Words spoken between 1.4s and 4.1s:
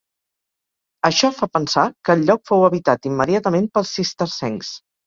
fa pensar que el lloc fou habitat immediatament pels